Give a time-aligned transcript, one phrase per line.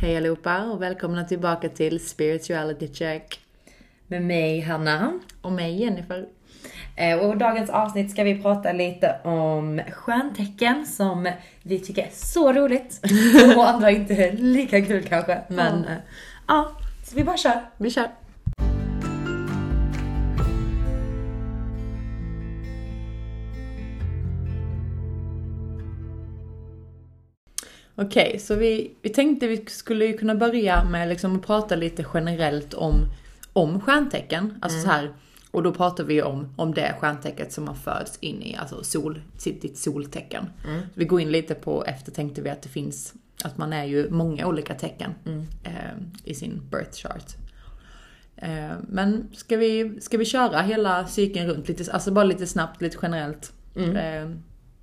[0.00, 3.40] Hej allihopa och välkomna tillbaka till Spirituality Check.
[4.06, 5.18] Med mig Hanna.
[5.42, 6.26] Och mig Jennifer.
[6.96, 11.28] Eh, Och i dagens avsnitt ska vi prata lite om stjärntecken som
[11.62, 13.00] vi tycker är så roligt.
[13.56, 15.38] Och andra inte lika kul kanske.
[15.48, 15.92] Men Ja.
[15.92, 15.98] eh,
[16.48, 16.70] ja,
[17.04, 17.60] så vi bara kör.
[17.76, 18.08] Vi kör!
[28.00, 32.04] Okej, så vi, vi tänkte vi skulle ju kunna börja med liksom att prata lite
[32.14, 32.94] generellt om,
[33.52, 34.58] om stjärntecken.
[34.60, 35.10] Alltså så här,
[35.50, 39.22] och då pratar vi om, om det stjärntecket som man föds in i, alltså sol,
[39.38, 40.44] sitt, ditt soltecken.
[40.94, 44.10] Vi går in lite på, efter tänkte vi att det finns, att man är ju
[44.10, 45.14] många olika tecken
[45.64, 45.72] eh,
[46.24, 47.36] i sin birth chart.
[48.36, 52.82] Eh, men ska vi, ska vi köra hela cykeln runt lite, alltså bara lite snabbt,
[52.82, 53.52] lite generellt?
[53.96, 54.30] Eh,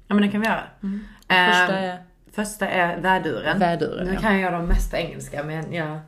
[0.07, 0.63] Ja men det kan vi göra.
[1.27, 1.97] Eh, första är
[2.35, 3.59] första är väduren.
[3.59, 4.20] väduren, Nu ja.
[4.20, 6.00] kan jag de på engelska men jag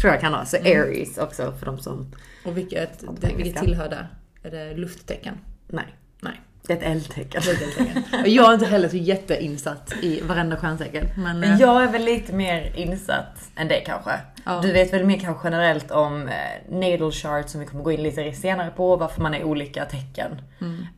[0.00, 0.44] tror jag kan ha.
[0.44, 2.14] Så Aries också för de som...
[2.44, 4.06] Och vilket, det, vilket tillhör det?
[4.42, 5.34] Är det lufttecken?
[5.68, 5.96] Nej.
[6.70, 7.42] Det är ett eldtecken.
[8.24, 11.08] Jag är inte heller så jätteinsatt i varenda stjärntecken.
[11.16, 14.10] Men, eh, jag är väl lite mer insatt än det kanske.
[14.44, 14.60] Ja.
[14.62, 16.34] Du vet väl mer kanske generellt om eh,
[16.68, 20.40] natal chart som vi kommer gå in lite senare på, varför man är olika tecken.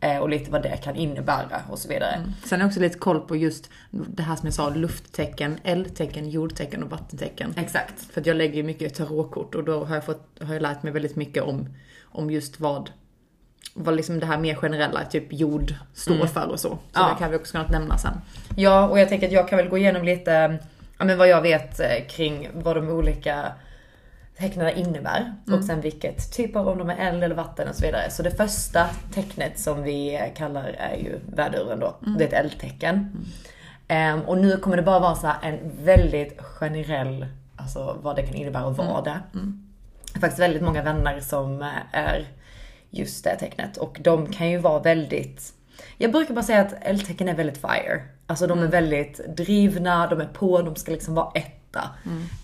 [0.00, 2.23] Eh, och lite vad det kan innebära och så vidare.
[2.45, 6.31] Sen har jag också lite koll på just det här som jag sa, lufttecken, eldtecken,
[6.31, 7.55] jordtecken och vattentecken.
[7.56, 8.12] Exakt.
[8.12, 10.83] För att jag lägger ju mycket tarotkort och då har jag, fått, har jag lärt
[10.83, 11.69] mig väldigt mycket om,
[12.03, 12.91] om just vad,
[13.75, 16.69] vad liksom det här mer generella, typ jord, står för och så.
[16.69, 17.09] Så Ja.
[17.12, 18.12] det kan vi också kunna nämna sen.
[18.56, 20.59] Ja, och jag tänker att jag kan väl gå igenom lite,
[20.98, 23.53] ja men vad jag vet eh, kring vad de olika
[24.39, 25.34] tecknen innebär.
[25.53, 28.11] Och sen vilket typ av, om de är eld eller vatten och så vidare.
[28.11, 31.97] Så det första tecknet som vi kallar är ju väduren då.
[32.19, 33.11] Det är ett eldtecken.
[33.89, 38.34] Ehm, och nu kommer det bara vara så en väldigt generell, alltså vad det kan
[38.34, 39.20] innebära att vara det.
[39.33, 39.41] Jag
[40.15, 41.62] har faktiskt väldigt många vänner som
[41.93, 42.27] är
[42.92, 43.76] just det tecknet.
[43.76, 45.53] Och de kan ju vara väldigt,
[45.98, 48.03] jag brukar bara säga att eldtecken är väldigt fire.
[48.26, 51.91] Alltså de är väldigt drivna, de är på, de ska liksom vara etta.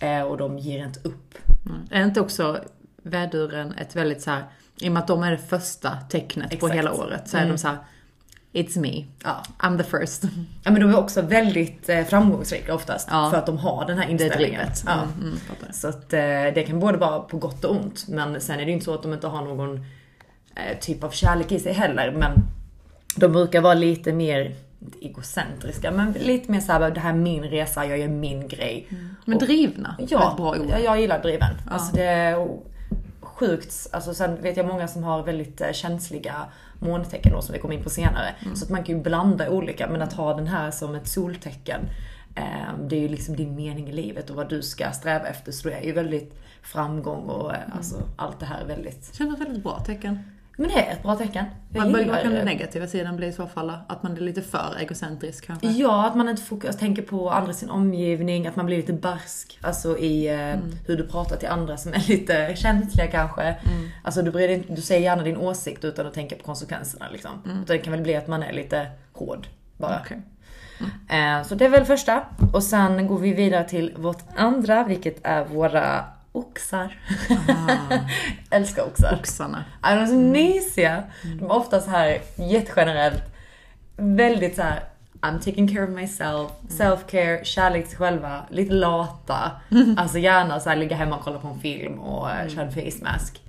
[0.01, 1.35] Eh, och de ger inte upp.
[1.67, 1.81] Mm.
[1.91, 2.65] Är inte också
[3.03, 4.45] väduren ett väldigt så här,
[4.81, 6.75] i och med att de är det första tecknet på Exakt.
[6.75, 7.77] hela året, så är de så här,
[8.53, 9.05] It's me.
[9.25, 9.43] Ja.
[9.59, 10.23] I'm the first.
[10.65, 13.09] ja men de är också väldigt eh, framgångsrika oftast.
[13.11, 13.31] Ja.
[13.31, 14.61] För att de har den här Det är inställningen.
[14.61, 14.83] drivet.
[14.87, 14.93] Ja.
[14.93, 15.39] Mm, mm.
[15.73, 16.21] Så att eh,
[16.55, 18.09] det kan både vara på gott och ont.
[18.09, 19.85] Men sen är det ju inte så att de inte har någon
[20.81, 22.11] typ av kärlek i sig heller.
[22.13, 22.33] Men
[23.17, 27.43] de brukar vara lite mer, inte egocentriska, men lite mer såhär, det här är min
[27.45, 28.89] resa, jag gör min grej.
[29.25, 30.67] Men Och- drivna, Ja, bra ord.
[30.71, 31.55] jag, jag gillar driven.
[31.71, 32.49] Alltså det är
[33.21, 36.35] sjukt, alltså sen vet jag många som har väldigt eh, känsliga
[36.81, 38.35] måntecken då som vi kommer in på senare.
[38.43, 38.57] Mm.
[38.57, 41.81] Så att man kan ju blanda olika, men att ha den här som ett soltecken,
[42.35, 45.53] eh, det är ju liksom din mening i livet och vad du ska sträva efter.
[45.53, 47.71] Så det är ju väldigt framgång och Mm.
[47.71, 50.19] eh, alltså allt det här är väldigt, Känns väldigt bra tecken.
[50.59, 51.45] Men det är ett bra tecken.
[51.73, 53.73] Jag Vad kan den negativa sidan bli i så fall?
[53.89, 55.69] Att man är lite för egocentrisk kanske?
[55.69, 59.59] Ja, att man inte fokus, tänker på andra sin omgivning, att man blir lite barsk.
[59.63, 60.61] Alltså i eh, Mm.
[60.87, 63.43] hur du pratar till andra som är lite känsliga kanske.
[63.43, 63.89] Mm.
[64.05, 67.31] Alltså du, bryr dig, du säger gärna din åsikt utan att tänka på konsekvenserna liksom.
[67.45, 69.47] Utan det kan väl bli att man är lite hård
[69.77, 69.91] bara.
[69.91, 70.03] Mm.
[70.05, 70.19] Okej.
[71.19, 72.23] Eh, så det är väl första.
[72.53, 76.99] Och sen går vi vidare till vårt andra, vilket är våra oxar.
[78.51, 79.19] Älskar oxar.
[79.21, 79.65] Oxarna.
[79.83, 81.03] Ja, de är så mysiga.
[81.23, 83.23] De är ofta så här jättegenerellt,
[83.97, 84.85] väldigt så här.
[85.21, 89.51] I'm taking care of myself, self-care, kärlek till själva, lite lata.
[89.97, 92.73] Alltså gärna så här ligga hemma och kolla på en film och uh, köra en
[92.73, 93.43] face mask.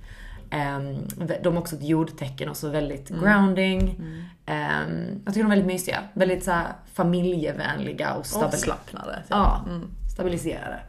[0.50, 0.96] Ehm,
[1.42, 4.02] de har också ett jordtecken och så väldigt grounding.
[4.46, 5.98] Ehm, jag tycker de är väldigt mysiga.
[6.12, 6.60] Väldigt så
[6.94, 8.46] familjevänliga och stabila.
[8.46, 9.16] Avslappnade.
[9.16, 9.26] typ.
[9.28, 9.64] Ja,
[10.12, 10.80] stabiliserade.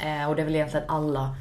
[0.00, 1.36] Eh, och det är väl egentligen alla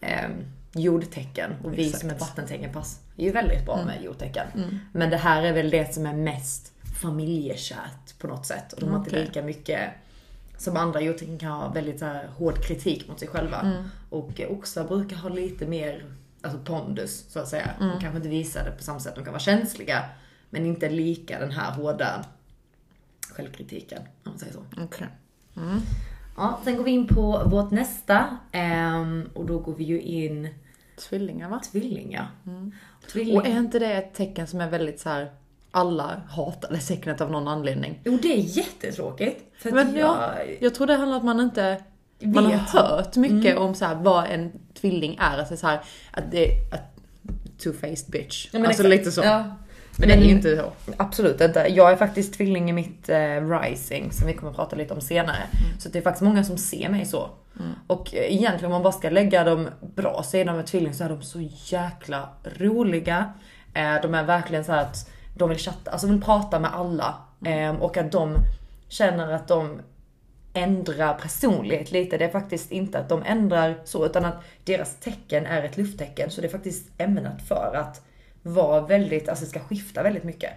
[0.00, 0.28] eh,
[0.72, 1.50] jordtecken.
[1.64, 2.00] Och vi Exakt.
[2.00, 4.46] som är vattentecken pass är ju väldigt bra med jordtecken.
[4.92, 8.72] Men det här är väl det som är mest familjekärt på något sätt.
[8.72, 9.24] Och de har inte Okej.
[9.24, 9.90] lika mycket
[10.58, 13.84] som andra jordtecken kan ha väldigt så här, hård kritik mot sig själva.
[14.10, 16.04] Och eh, oxar brukar ha lite mer
[16.42, 17.70] alltså pondus så att säga.
[17.78, 19.14] De kanske inte visar det på samma sätt.
[19.14, 20.04] De kan vara känsliga.
[20.50, 22.24] Men inte lika den här hårda
[23.30, 24.02] självkritiken.
[24.02, 24.64] Om man säger så.
[24.76, 25.06] Okej.
[26.36, 28.36] Ja, sen går vi in på vårt nästa.
[28.52, 30.48] ehm, och då går vi ju in
[31.08, 31.60] Tvillingar va?
[31.72, 32.26] tvillingar.
[33.12, 33.36] Tvilling.
[33.36, 35.30] Och är inte det ett tecken som är väldigt så här.
[35.70, 38.00] alla hatar det tecknet av någon anledning?
[38.04, 39.52] Jo, det är jättetråkigt.
[39.58, 40.16] För Men jag...
[40.16, 41.82] ja, jag tror det handlar om att man inte
[42.20, 42.68] man har Vet.
[42.70, 45.38] hört mycket om så här, vad en tvilling är.
[45.38, 45.80] Alltså så här,
[46.12, 46.96] att det är att
[47.58, 48.48] two-faced bitch.
[48.52, 48.88] Ja, alltså exakt.
[48.88, 49.20] lite så.
[49.24, 49.44] Ja.
[49.98, 50.92] Men det är ju inte så.
[50.96, 51.66] Absolut inte.
[51.68, 55.00] Jag är faktiskt tvilling i mitt eh, rising som vi kommer att prata lite om
[55.00, 55.42] senare.
[55.78, 57.30] Så det är faktiskt många som ser mig så.
[57.86, 61.08] Och eh, egentligen om man bara ska lägga de bra sidorna med tvilling så är
[61.08, 63.32] de så jäkla roliga.
[63.74, 67.14] Eh, de är verkligen så att de vill chatta, alltså vill prata med alla.
[67.44, 68.36] Eh, och att de
[68.88, 69.80] känner att de
[70.52, 72.18] ändrar personlighet lite.
[72.18, 76.30] Det är faktiskt inte att de ändrar så, utan att deras tecken är ett lufttecken.
[76.30, 78.02] Så det är faktiskt ämnat för att
[78.46, 80.50] vara väldigt, alltså det ska skifta väldigt mycket.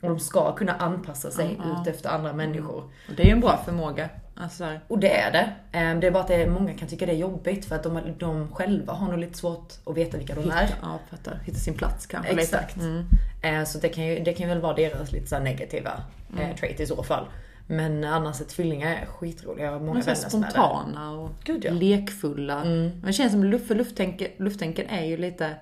[0.00, 1.46] Och de ska kunna anpassa sig
[1.80, 2.76] ut efter andra människor.
[3.08, 4.08] Och det är ju en bra förmåga.
[4.36, 5.52] Alltså, Och det är det.
[5.78, 7.82] Ehm, Det är bara att det är, många kan tycka det är jobbigt för att
[7.82, 10.62] de, de själva har nog lite svårt att veta vilka de är.
[10.62, 11.40] hitta, ja, fattar.
[11.44, 12.76] Hitta sin plats kanske Exakt.
[12.76, 13.04] Mm.
[13.42, 15.90] Eh, Så det kan ju det kan väl vara deras lite så negativa
[16.38, 17.26] eh, trait i så fall.
[17.66, 19.64] Men annars är tvillingar är skitroliga.
[19.64, 20.52] Jag har många vänner som är det.
[20.52, 21.70] spontana och Gud, ja.
[21.70, 21.80] Mm.
[21.80, 22.64] lekfulla.
[22.64, 25.54] Men det känns som luft, för lufttänken, lufttänken är ju lite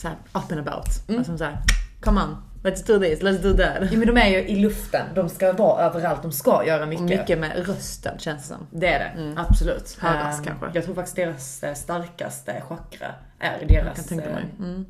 [0.00, 1.08] så här up and about.
[1.08, 1.18] Mm.
[1.18, 1.58] Alltså så här,
[2.00, 3.92] come on, let's do this, let's do that.
[3.92, 5.06] Ja, men de är ju i luften.
[5.14, 6.22] De ska vara överallt.
[6.22, 7.02] De ska göra mycket.
[7.04, 8.66] Och mycket med rösten känns det som.
[8.70, 9.34] Det är det.
[9.40, 9.96] Absolut.
[10.00, 10.70] Höras Ehm, kanske.
[10.74, 14.44] Jag tror faktiskt deras eh, starkaste chakra är deras Jag kan tänka mig.
[14.58, 14.86] Mm.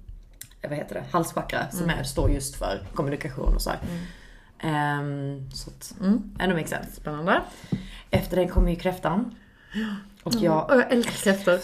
[0.63, 3.79] eh, vad heter det, halschakra som är, står just för kommunikation och så här.
[4.63, 6.23] Ehm, så att, Mm.
[6.41, 6.93] ännu makes sense.
[6.93, 7.41] Spännande.
[8.11, 9.35] Efter det kommer ju kräftan.
[10.23, 11.59] Och jag, Och jag älskar kräftor.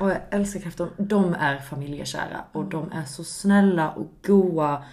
[0.00, 0.90] och jag älskar kräftor.
[0.96, 4.84] De är familjekära och de är så snälla och goa.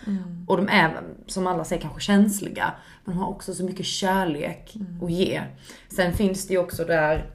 [0.47, 2.73] Och de är, som alla säger, kanske känsliga.
[3.05, 5.41] Men de har också så mycket kärlek att ge.
[5.95, 7.29] Sen finns det ju också där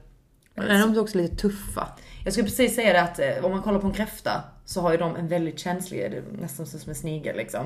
[0.55, 1.87] Men är de också lite tuffa?
[2.23, 4.91] Jag skulle precis säga det att eh, om man kollar på en kräfta så har
[4.91, 7.65] ju de en väldigt känslig, nästan som en snigel liksom.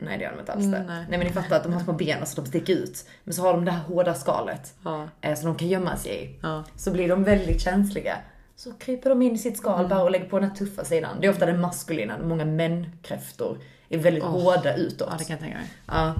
[0.00, 0.76] Nej det gör de inte alls det.
[0.76, 1.04] Mm, nej.
[1.08, 1.18] nej.
[1.18, 3.04] men ni fattar att de har små ben så de sticker ut.
[3.24, 5.08] Men så har de det här hårda skalet Ja.
[5.20, 6.38] eh, som de kan gömma sig i.
[6.42, 6.64] Ja.
[6.76, 8.16] Så blir de väldigt känsliga.
[8.56, 9.88] Så kryper de in i sitt skal Mm.
[9.88, 11.16] bara och lägger på den här tuffa sidan.
[11.20, 13.58] Det är ofta den maskulina, många män-kräftor
[13.88, 14.30] är väldigt Åh.
[14.30, 15.08] hårda utåt.
[15.10, 15.66] Ja, det kan jag tänka mig.
[15.86, 16.14] Ja.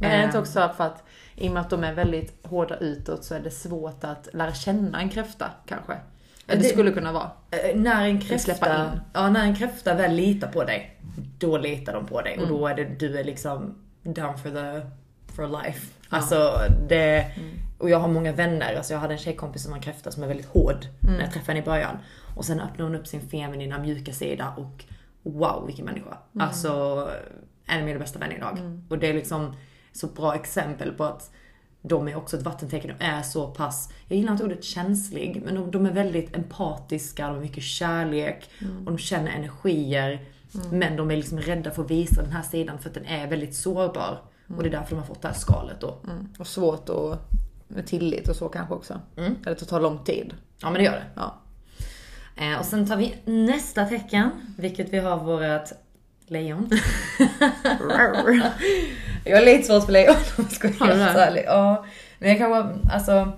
[0.00, 1.02] Men är det inte också för att
[1.34, 4.54] i och med att de är väldigt hårda utåt så är det svårt att lära
[4.54, 5.92] känna en kräfta kanske?
[6.46, 7.30] Det Det- skulle kunna vara.
[7.50, 9.00] Eh, När en kräfta, in.
[9.12, 10.95] ja, när en kräfta väl litar på dig,
[11.38, 12.32] då litar de på dig.
[12.34, 12.44] Mm.
[12.44, 14.86] Och då är det, du är liksom down for the,
[15.32, 15.86] for life.
[16.08, 16.52] Alltså
[16.88, 17.50] det, Mm.
[17.78, 20.26] och jag har många vänner, alltså jag hade en tjejkompis som en kräfta som är
[20.26, 21.14] väldigt hård Mm.
[21.14, 21.98] när jag träffade henne i början.
[22.36, 24.84] Och sen öppnade hon upp sin feminina mjuka sida och
[25.22, 26.18] wow vilken människa.
[26.34, 26.46] Mm.
[26.48, 27.08] Alltså
[27.66, 28.58] en av mina bästa vänner idag.
[28.88, 29.56] Och det är liksom
[29.92, 31.30] så bra exempel på att
[31.82, 35.54] de är också ett vattentecken och är så pass, jag gillar inte ordet känslig, men
[35.54, 40.20] de, de är väldigt empatiska, de har mycket kärlek och de känner energier.
[40.70, 43.26] Men de är liksom rädda för att visa den här sidan för att den är
[43.26, 44.22] väldigt sårbar.
[44.56, 45.98] Och det är därför de har fått det här skalet då.
[46.04, 46.28] Mm.
[46.38, 47.30] Och svårt att
[47.68, 49.00] med tillit och så kanske också.
[49.16, 49.36] Mm.
[49.46, 50.34] Eller det tar lång tid.
[50.58, 51.06] Ja men det gör det.
[51.14, 51.34] Ja.
[52.36, 55.72] Eh, och sen tar vi nästa tecken, vilket vi har vårat
[56.26, 56.70] lejon.
[59.24, 61.44] jag har lite svårt för lejon om jag ska vara helt ärlig.
[61.46, 61.84] Ja.
[62.18, 63.32] Men jag kan vara, alltså.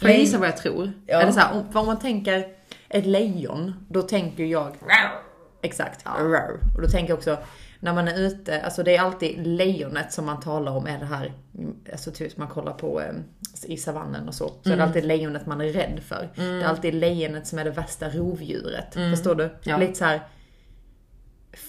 [0.00, 0.92] Får jag gissa vad jag tror?
[1.06, 1.20] Ja.
[1.20, 2.46] Eller så här, om man tänker
[2.88, 4.76] ett lejon, då tänker jag
[5.62, 6.06] Exakt.
[6.76, 7.38] Och då tänker jag också,
[7.80, 11.04] när man är ute, alltså det är alltid lejonet som man talar om är det
[11.06, 13.12] här, mm, alltså typ man kollar på eh,
[13.64, 14.72] i savannen och så, så Mm.
[14.72, 16.28] är det alltid lejonet man är rädd för.
[16.36, 18.94] Det är alltid lejonet som är det värsta rovdjuret.
[18.94, 19.44] Förstår du?
[19.44, 19.56] Mm.
[19.62, 19.76] Ja.
[19.78, 20.20] Lite så här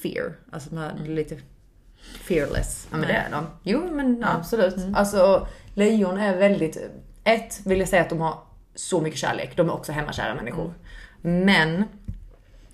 [0.04, 1.38] fear, alltså man är lite
[2.22, 2.88] fearless.
[2.92, 3.46] Ja men det är de.
[3.64, 4.76] Jo men absolut.
[4.96, 6.78] Alltså lejon är väldigt,
[7.24, 8.38] ett vill jag säga att de har
[8.76, 9.58] så mycket kärlek.
[9.58, 10.74] De är också hemmakära människor.
[11.22, 11.84] Men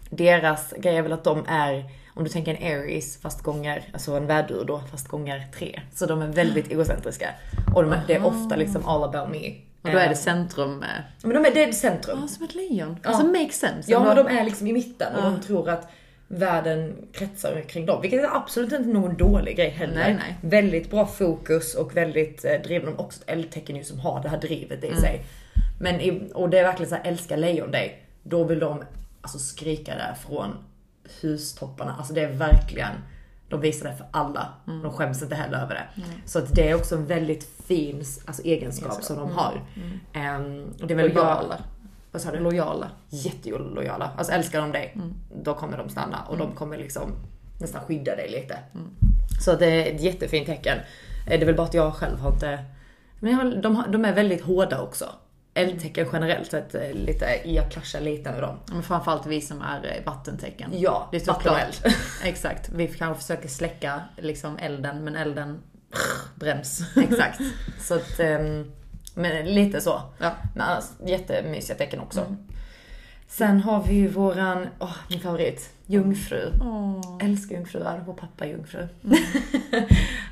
[0.10, 1.86] deras grej är väl att de är,
[2.16, 5.80] om du tänker en Aries fast gånger, alltså en värdur då fast gånger tre.
[5.94, 7.30] Så de är väldigt egocentriska.
[7.76, 9.52] Och de är, det är ofta liksom all about me.
[9.82, 10.84] Och då är Eh, det centrum.
[10.84, 10.88] eh,
[11.24, 12.18] Men de är, det är centrum.
[12.22, 12.98] Ja, som ett lejon.
[13.04, 13.92] Alltså makes sense.
[13.92, 15.90] Ja, men de är liksom i mitten och de tror att
[16.28, 18.02] världen kretsar kring dem.
[18.02, 19.96] Vilket är absolut inte någon dålig grej heller.
[19.96, 20.36] Nej, nej.
[20.42, 22.86] Väldigt bra fokus och väldigt eh, driven.
[22.86, 25.00] De är också ett eldtecken ju som har det här drivet i Mm.
[25.00, 25.22] sig.
[25.80, 28.04] Men i, och det är verkligen så här, älskar lejon dig.
[28.24, 28.84] Då vill de
[29.22, 30.56] alltså skrika det från
[31.22, 31.96] hustopparna.
[31.98, 32.92] Alltså det är verkligen,
[33.50, 34.54] de visar det för alla.
[34.68, 34.82] Mm.
[34.84, 36.02] De skäms inte heller över det.
[36.26, 39.62] Så att det är också en väldigt fin alltså, egenskap som de har.
[40.14, 41.58] Ehm, och det är väl bara- Lojala.
[42.12, 42.40] Vad sa du?
[42.40, 42.90] Lojala.
[43.10, 44.12] jättelojala.
[44.18, 44.98] Alltså älskar de dig,
[45.44, 47.12] då kommer de stanna och de kommer liksom
[47.62, 48.58] nästan skydda dig lite.
[49.42, 50.78] Så det är ett jättefint tecken.
[50.78, 52.66] Eh, Det är väl bara att jag själv har inte...
[53.20, 55.06] Men jag, de, de är väldigt hårda också.
[55.60, 58.58] Eldtecken generellt sett, eh, lite, jag clashar lite med dem.
[58.72, 60.70] Men framförallt vi som är eh, vattentecken.
[60.74, 61.82] Ja, det är och såklart.
[62.24, 62.70] Exakt.
[62.70, 65.60] Vi kanske försöker släcka liksom elden, men elden
[66.36, 66.82] bränns.
[66.96, 67.40] Exakt.
[67.80, 68.72] Så att, ehm,
[69.14, 70.02] men lite så.
[70.18, 70.32] Ja.
[70.56, 72.36] Men annars jättemysiga tecken också.
[73.28, 76.52] Sen har vi ju våran, åh min favorit, jungfru.
[76.62, 77.18] Åh.
[77.22, 78.88] Älskar jungfrur, vår pappa är jungfru.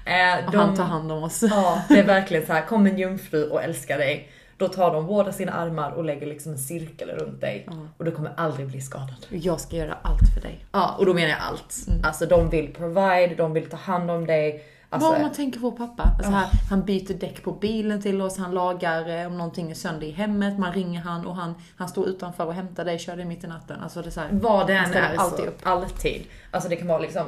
[0.05, 1.43] eh, Och de- han tar hand om oss.
[1.49, 2.65] Ja, det är verkligen så här.
[2.65, 4.31] kom en jungfru och älskar dig.
[4.57, 7.67] Då tar de båda sina armar och lägger liksom en cirkel runt dig.
[7.97, 9.25] Och du kommer aldrig bli skadad.
[9.29, 10.65] Jag ska göra allt för dig.
[10.71, 11.75] Ja, och då menar jag allt.
[12.03, 14.63] Alltså de vill provide, de vill ta hand om dig.
[14.89, 16.03] Alltså, Vad om man tänker på pappa?
[16.17, 19.75] Alltså här, han byter däck på bilen till oss, han lagar eh, om någonting är
[19.75, 23.15] sönder i hemmet, man ringer han och han, han står utanför och hämtar dig, kör
[23.15, 23.79] dig mitt i natten.
[23.81, 25.59] Alltså det är så här, vad det än är alltid så, upp.
[25.63, 26.23] alltid.
[26.51, 27.25] Alltså det kan vara liksom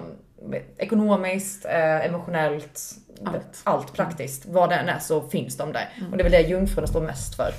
[0.77, 2.81] ekonomiskt, eh, emotionellt,
[3.25, 3.61] Allt.
[3.63, 4.45] allt praktiskt.
[4.45, 5.89] Vad det än är så finns de där.
[6.11, 7.51] Och det är väl det jungfrurna står mest för.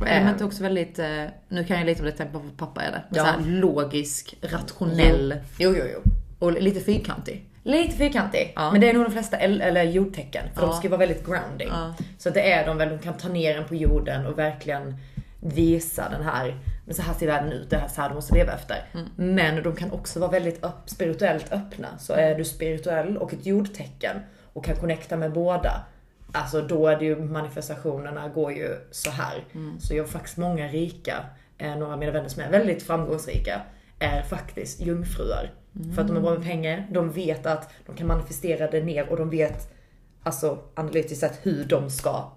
[0.00, 2.82] Och är Eh, också väldigt, eh, nu kan jag lite om det tänka på pappa
[2.82, 3.24] är det, men Ja.
[3.24, 6.00] så här, logisk, rationell Jo, jo, jo.
[6.38, 7.44] och lite fyrkantig.
[7.62, 8.70] Lite fyrkantig, Ja.
[8.72, 10.44] men det är nog de flesta el- eller jordtecken.
[10.54, 10.66] För Ja.
[10.66, 11.68] de ska vara väldigt grounding.
[11.70, 11.94] Ja.
[12.18, 14.96] Så det är de väl, de kan ta ner en på jorden och verkligen
[15.40, 16.54] visa den här,
[16.88, 18.84] men så här ser världen ut, det här så här du måste leva efter.
[18.94, 19.08] Mm.
[19.16, 21.98] Men de kan också vara väldigt upp, spirituellt öppna.
[21.98, 24.16] Så är du spirituell och ett jordtecken
[24.52, 25.84] och kan connecta med båda,
[26.32, 29.44] alltså då är det ju manifestationerna går ju så här.
[29.54, 29.80] Mm.
[29.80, 31.24] Så jag har faktiskt många rika,
[31.58, 33.60] eh, några av mina vänner som är väldigt framgångsrika,
[33.98, 35.52] är faktiskt jungfrur.
[35.94, 39.08] För att de är bra med pengar, de vet att de kan manifestera det ner
[39.08, 39.74] och de vet
[40.22, 42.32] alltså analytiskt sett hur de ska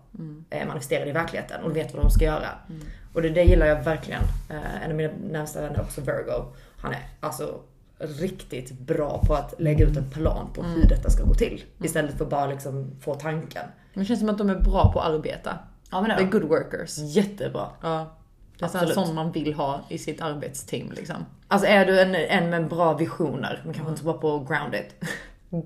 [0.50, 2.50] eh, manifestera det i verkligheten och de vet vad de ska göra.
[3.14, 4.24] Och det, det gillar jag verkligen.
[4.50, 6.46] Eh, en av mina närmsta vänner är också Virgo.
[6.78, 7.60] Han är alltså
[7.98, 11.64] riktigt bra på att lägga ut en plan på hur detta ska gå till.
[11.84, 13.66] Istället för bara liksom få tanken.
[13.94, 15.60] Men det känns som att de är bra på att arbeta.
[15.92, 16.98] Ja men Det är good workers.
[16.98, 17.68] Jättebra.
[17.82, 18.18] Ja.
[18.58, 18.94] Det är Absolut.
[18.94, 21.16] sån man vill ha i sitt arbetsteam liksom.
[21.48, 24.86] Alltså är du en, en med bra visioner, men kanske inte så bra på grounded.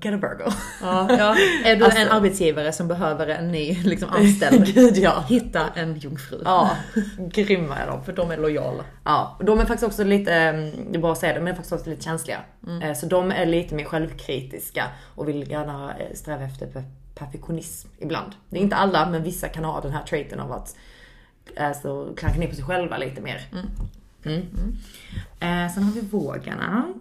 [0.02, 0.52] Get a Virgo.
[0.82, 1.36] Ja, ja.
[1.66, 5.24] Är du Alltså- en arbetsgivare som behöver en ny liksom, anställd, Gud ja.
[5.30, 6.42] hitta en jungfru.
[6.46, 6.70] Ja,
[7.18, 8.04] grymma är de.
[8.04, 8.84] För de är lojala.
[9.04, 10.54] Ja, de är faktiskt också lite, eh,
[10.92, 12.40] det är bara att säga det, men de är faktiskt också lite känsliga.
[12.84, 16.84] Eh, Så de är lite mer självkritiska och vill gärna eh, sträva efter per-
[17.16, 18.32] perfektionism ibland.
[18.50, 20.76] Det är inte alla, men vissa kan ha den här traiten av att
[21.58, 23.42] alltså, klanka ner på sig själva lite mer.
[24.26, 24.42] Mm.
[25.40, 26.94] Eh, sen har vi vågarna.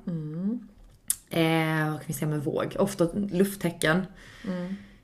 [1.30, 2.76] Eh, vad kan vi säga med våg?
[2.78, 4.06] Ofta lufttecken.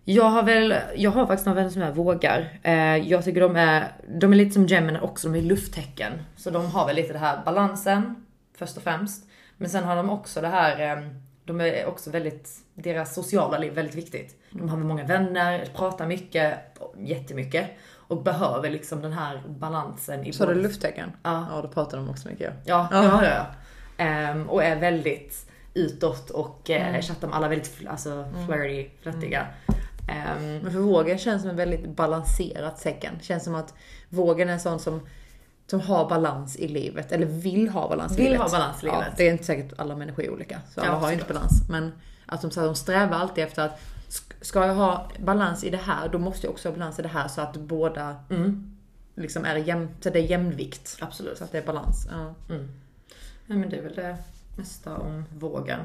[0.04, 2.58] Jag har väl, jag har faktiskt några vänner som är vågar.
[2.62, 6.12] Eh, jag tycker de är, de är lite som Gemini också, de är lufttecken.
[6.36, 8.26] Så de har väl lite det här balansen,
[8.58, 9.24] först och främst.
[9.56, 11.02] Men sen har de också det här, eh,
[11.44, 14.40] de är också väldigt, deras sociala liv är väldigt viktigt.
[14.50, 16.54] De har väl många vänner, pratar mycket,
[16.98, 17.66] jättemycket.
[17.94, 20.66] Och behöver liksom den här balansen i Så både- det Ja.
[20.68, 21.12] lufttecken?
[21.22, 22.52] Ja, då pratar de också mycket.
[22.64, 23.04] Ja, Ja.
[23.04, 23.30] ja, ja.
[23.30, 23.46] ja.
[24.04, 29.46] Ehm, och är väldigt utåt och eh, chattar med alla väldigt fl- alltså, flirty, flörtiga.
[30.08, 33.18] Ehm, Men för vågen känns som ett väldigt balanserat tecken.
[33.22, 33.74] Känns som att
[34.08, 35.00] vågen är en sån som,
[35.66, 38.40] som har balans i livet, eller vill ha balans i Vill livet.
[38.40, 39.00] ha balans i livet.
[39.06, 41.24] Ja, det är inte säkert alla människor är olika, så alla Ja, har ju inte
[41.26, 41.42] såklart.
[41.42, 41.68] balans.
[41.70, 41.92] Men
[42.26, 45.70] att de, så här, de strävar alltid efter att sk- ska jag ha balans i
[45.70, 48.16] det här, då måste jag också ha balans i det här så att båda
[49.14, 50.96] liksom är jämn, så det är jämnvikt.
[51.00, 51.38] absolut.
[51.38, 52.06] Så att det är balans.
[52.10, 52.34] Ja.
[52.54, 52.68] Mm.
[53.46, 54.16] Ja, men det är väl det
[54.60, 55.80] mesta om vågen.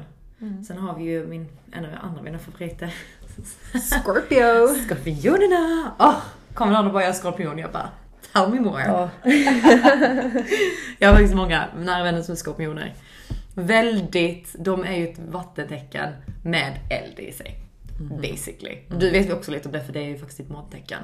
[0.66, 2.94] Sen har vi ju min, en av andra mina favoriter.
[3.72, 4.74] Scorpio!
[4.86, 5.92] Skorpionerna!
[5.98, 6.16] Oh,
[6.54, 7.58] kommer någon och bara jag är skorpion?
[7.58, 7.90] Jag bara,
[8.32, 8.84] tell me more.
[8.84, 9.10] Ja.
[10.98, 12.94] Jag har faktiskt många nära vänner som är skorpioner.
[13.54, 16.12] Väldigt, de är ju ett vattentecken
[16.44, 17.60] med eld i sig.
[17.98, 18.78] Basically.
[18.88, 21.02] Du vet ju också lite om det för det är ju faktiskt ditt måntecken.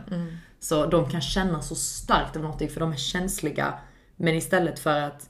[0.61, 3.75] Så de kan känna så starkt av någonting för de är känsliga.
[4.17, 5.29] Men istället för att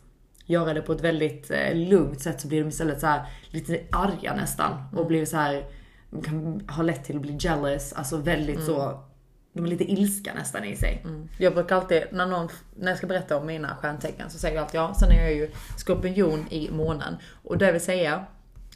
[0.53, 3.81] göra det på ett väldigt eh, lugnt sätt så blir de istället så här lite
[3.91, 4.85] arga nästan.
[4.97, 5.65] Och blir så här,
[6.11, 9.05] de kan ha lätt till att bli jealous, alltså väldigt så,
[9.53, 11.03] de är lite ilska nästan i sig.
[11.39, 14.63] Jag brukar alltid, när, någon, när jag ska berätta om mina stjärntecken så säger jag
[14.63, 17.17] alltid ja, sen är jag ju skorpion i månen.
[17.43, 18.25] Och det vill säga,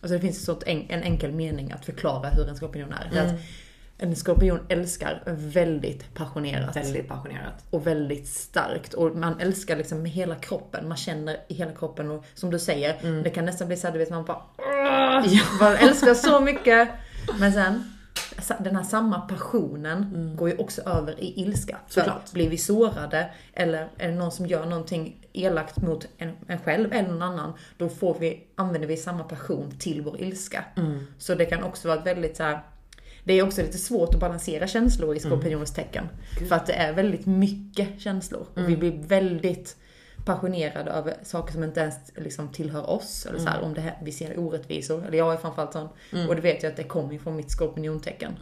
[0.01, 3.21] alltså det finns en, en enkel mening att förklara hur en skorpion är.
[3.21, 3.41] Att
[3.99, 6.77] en skorpion älskar väldigt passionerat.
[6.77, 7.65] Väldigt passionerat.
[7.71, 8.95] och väldigt starkt.
[8.95, 10.89] Och man älskar liksom med hela kroppen.
[10.89, 13.93] Man känner i hela kroppen och som du säger, det kan nästan bli så här,
[13.93, 15.43] du vet man bara Ja.
[15.61, 16.89] man älskar så mycket.
[17.41, 17.93] Men sen,
[18.59, 21.77] den här samma passionen går ju också över i ilska.
[21.89, 22.33] Såklart.
[22.33, 26.93] blir vi sårade eller är det någon som gör någonting elakt mot en, en själv
[26.93, 30.65] eller någon annan, då får vi, använder vi samma passion till vår ilska.
[31.19, 32.61] Så det kan också vara väldigt så här.
[33.27, 36.09] Det är också lite svårt att balansera känslor i skorpionens tecken.
[36.49, 38.47] För att det är väldigt mycket känslor.
[38.55, 39.77] Och vi blir väldigt
[40.25, 43.27] passionerade över saker som inte ens liksom tillhör oss.
[43.27, 45.07] Eller så här, om det här, vi ser orättvisor.
[45.07, 45.89] Eller jag är framförallt sån.
[46.29, 48.33] Och det vet jag att det kommer från mitt skorpiontecken.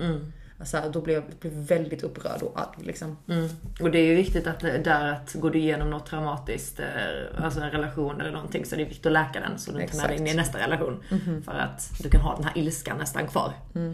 [0.59, 3.17] Alltså, då blir jag blir väldigt upprörd och arg liksom.
[3.29, 3.49] Mm.
[3.81, 7.61] Och det är ju viktigt att där att går du igenom något traumatiskt, eh, alltså
[7.61, 10.05] en relation eller någonting, så är det viktigt att läka den så du inte tar
[10.05, 10.21] Exakt.
[10.21, 11.03] in i nästa relation.
[11.45, 13.53] För att du kan ha den här ilskan nästan kvar.
[13.75, 13.93] Eh,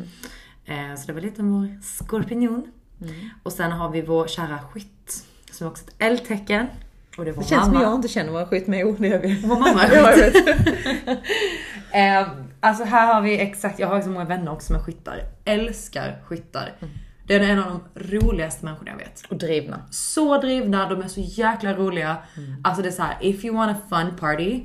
[0.96, 2.66] så det var lite om vår skorpion.
[3.42, 6.66] Och sen har vi vår kära skytt, som är också ett eldtecken.
[7.18, 7.84] Och det var Det känns som mamma.
[7.86, 8.80] jag inte känner vad skit med.
[8.80, 9.40] Jo, det gör vi.
[9.46, 11.18] Vår mamma är skytt.
[11.92, 12.28] Eh,
[12.60, 15.20] alltså här har vi exakt, jag har så många vänner också som är skyttar.
[15.44, 16.72] Älskar skyttar.
[17.26, 19.22] Det är en av de roligaste människorna jag vet.
[19.28, 19.80] Och drivna.
[19.90, 22.16] Så drivna, de är så jäkla roliga.
[22.64, 24.62] Alltså det är så här: if you want a fun party,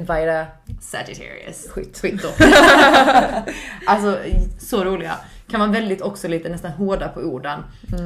[0.00, 0.46] Invita
[0.80, 1.66] Sagittarius.
[1.70, 1.98] skit.
[1.98, 2.28] Skit då.
[3.86, 4.18] Alltså
[4.58, 5.18] så roliga.
[5.50, 7.60] Kan vara väldigt också lite nästan hårda på orden.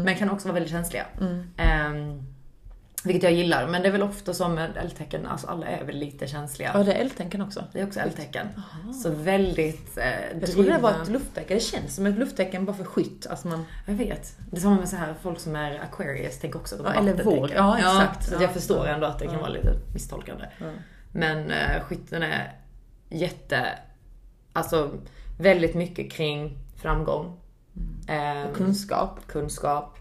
[0.04, 1.06] Men kan också vara väldigt känsliga.
[1.56, 2.22] Ehm,
[3.04, 3.66] vilket jag gillar.
[3.66, 6.70] Men det är väl ofta som med eldtecken, alltså alla är väl lite känsliga.
[6.74, 7.64] Ja, det är eldtecken också.
[7.72, 8.46] Det är också eldtecken.
[9.02, 10.04] Så väldigt eh,
[10.40, 11.56] Jag trodde det var ett lufttecken.
[11.56, 13.26] Det känns som ett lufttecken bara för skytt.
[13.30, 13.64] Alltså man...
[13.86, 14.36] Jag vet.
[14.50, 17.00] Det är samma med så här folk som är Aquarius, tänker också att de Ja,
[17.12, 17.50] eller våg.
[17.54, 18.28] Ja, exakt.
[18.28, 18.42] så Ja.
[18.42, 19.40] jag förstår ändå att det kan Ja.
[19.40, 20.44] vara lite misstolkande.
[21.12, 22.52] Men eh, skytten är
[23.08, 23.78] jätte,
[24.52, 24.90] alltså
[25.38, 27.36] väldigt mycket kring framgång.
[28.08, 29.26] Eh, Kunskap.
[29.26, 29.98] kunskap.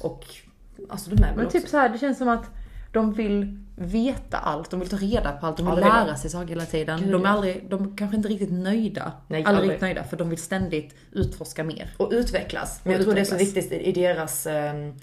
[0.00, 0.24] Och
[0.88, 1.58] alltså de är väl Men också...
[1.58, 2.50] typ så här, det känns som att
[2.92, 6.30] de vill veta allt, de vill ta reda på allt, de vill vill lära sig
[6.30, 7.00] saker hela tiden.
[7.00, 9.12] Gud, de är aldrig, de är kanske inte riktigt nöjda.
[9.28, 9.70] Nej, aldrig, aldrig.
[9.70, 11.94] riktigt nöjda, för de vill ständigt utforska mer.
[11.96, 12.80] och utvecklas.
[12.84, 14.94] Men jag tror det är så viktigt i deras ehm,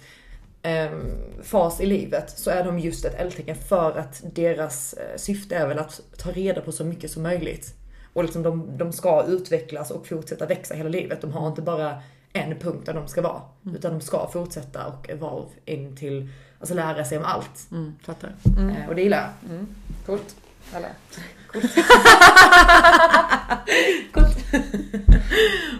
[1.43, 5.67] fas i livet så är de just ett eldtecken för att deras eh, syfte är
[5.67, 7.73] väl att ta reda på så mycket som möjligt.
[8.13, 11.21] Och liksom de, de ska utvecklas och fortsätta växa hela livet.
[11.21, 12.01] De har inte bara
[12.33, 13.41] en punkt där de ska vara.
[13.75, 17.71] Utan de ska fortsätta och evolve in till, alltså lära sig om allt.
[17.71, 18.35] Mm, fattar.
[18.57, 19.65] Eh, och det gillar jag.
[20.05, 20.35] Coolt.
[20.75, 20.91] Eller?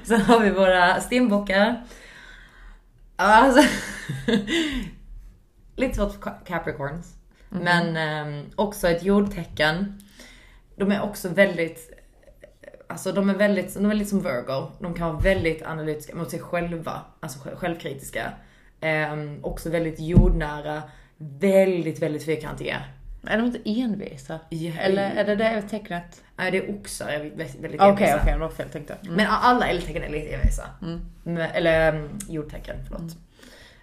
[0.04, 1.84] Sen har vi våra stenbockar.
[3.24, 3.62] Alltså,
[5.76, 7.16] lite svårt för Ca- Capricorns.
[7.50, 10.02] Men ehm, också ett jordtecken.
[10.76, 11.92] De är också väldigt,
[12.90, 14.72] alltså de är väldigt, de är lite som Virgo.
[14.80, 18.34] De kan vara väldigt analytiska mot sig själva, alltså själv- självkritiska.
[18.82, 20.84] Ehm, också väldigt jordnära,
[21.18, 22.82] väldigt, väldigt fyrkantiga.
[23.28, 24.40] Är de inte envisa?
[24.50, 24.74] Ja.
[24.80, 26.24] Eller är det det tecknet?
[26.36, 28.32] Nej, det är oxar, är väldigt, väldigt Okej, okej, envisa.
[28.32, 29.12] det var fel tänkte jag.
[29.12, 30.70] Men alla eldtecken är lite envisa.
[30.82, 31.38] Mm.
[31.38, 33.18] Eller um, jordtecken, förlåt.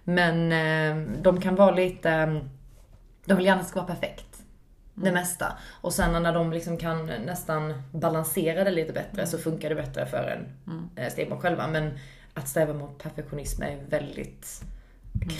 [0.04, 2.48] Men eh, de kan vara lite, mm,
[3.24, 4.24] de vill gärna ska vara perfekt.
[4.94, 5.52] Det mesta.
[5.80, 10.06] Och sen när de liksom kan nästan balansera det lite bättre så funkar det bättre
[10.06, 11.10] för en mm.
[11.10, 11.66] stenbock själva.
[11.66, 11.98] Men
[12.34, 14.64] att sträva mot perfektionism är väldigt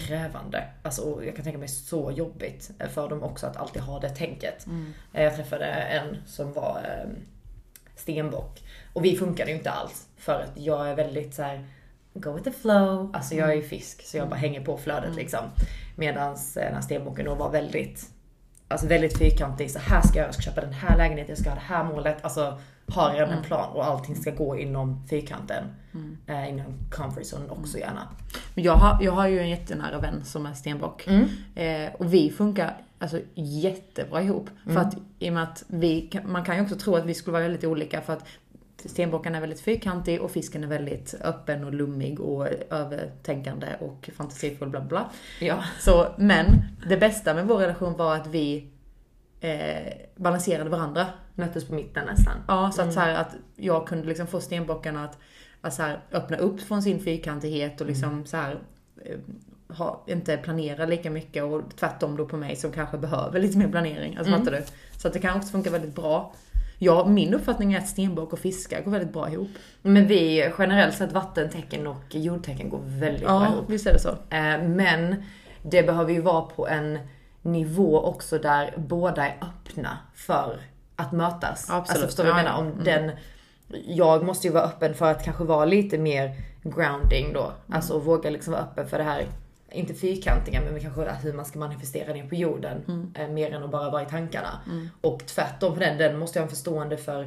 [0.06, 0.64] krävande.
[0.82, 4.08] Alltså, och jag kan tänka mig så jobbigt för dem också att alltid ha det
[4.10, 4.66] tänket.
[5.12, 7.10] Eh, Jag träffade en som var eh,
[7.96, 8.62] stenbock.
[8.92, 10.06] Och vi funkade ju inte alls.
[10.16, 11.64] För att jag är väldigt så här.
[12.14, 13.10] go with the flow.
[13.14, 15.44] Alltså jag är ju fisk så jag bara hänger på flödet liksom.
[15.96, 18.10] Medans eh, den här stenbocken då var väldigt,
[18.68, 19.70] alltså väldigt fyrkantig.
[19.70, 21.84] Så här ska jag jag ska köpa den här lägenheten, jag ska ha det här
[21.84, 22.16] målet.
[22.24, 25.64] Alltså har redan en plan och allting ska gå inom fyrkanten.
[26.26, 28.08] Eh, inom comfort zone också gärna.
[28.54, 31.06] Men jag har, jag har ju en jättenära vän som är stenbock.
[31.06, 31.28] Mm.
[31.54, 34.50] Eh, och vi funkar alltså jättebra ihop.
[34.64, 37.32] För att i och med att vi, man kan ju också tro att vi skulle
[37.32, 38.24] vara väldigt olika för att
[38.84, 44.68] stenbocken är väldigt fyrkantig och fisken är väldigt öppen och lummig och övertänkande och fantasifull
[44.68, 45.10] bla bla.
[45.40, 45.64] Ja.
[45.80, 46.46] Så, men
[46.88, 48.70] det bästa med vår relation var att vi
[49.40, 51.06] eh, balanserade varandra.
[51.34, 52.34] Möttes på mitten nästan.
[52.48, 55.18] Ja, så att, så här, att jag kunde liksom få stenbockarna att,
[55.60, 58.58] att så här, öppna upp från sin fyrkantighet och liksom så här,
[59.04, 59.16] eh,
[59.76, 63.68] ha, inte planera lika mycket och tvärtom då på mig som kanske behöver lite mer
[63.68, 64.16] planering.
[64.16, 64.62] Alltså fattar du?
[64.96, 66.34] Så att det kan också funka väldigt bra.
[66.80, 69.48] Ja, min uppfattning är att stenbock och fiskar går väldigt bra ihop.
[69.82, 73.70] Men vi generellt sett vattentecken och jordtecken går väldigt bra Ja, ihop.
[73.70, 74.08] visst är det så.
[74.08, 75.22] Eh, Men
[75.62, 76.98] det behöver ju vara på en
[77.42, 80.60] nivå också där båda är öppna för
[80.96, 81.70] att mötas.
[81.70, 81.90] Absolut.
[81.90, 82.72] Alltså förstår du vad jag Ja, menar?
[82.78, 83.10] Om den,
[83.86, 87.52] jag måste ju vara öppen för att kanske vara lite mer grounding då.
[87.68, 89.26] Alltså och våga liksom vara öppen för det här,
[89.70, 93.10] inte fyrkantiga men kanske hur man ska manifestera ner på jorden.
[93.14, 94.60] Eh, mer än att bara vara i tankarna.
[95.00, 97.22] Och tvärtom för den, den måste jag ha en förstående för